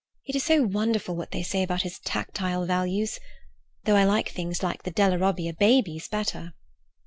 [0.25, 3.19] "It is so wonderful what they say about his tactile values.
[3.83, 6.53] Though I like things like the Della Robbia babies better."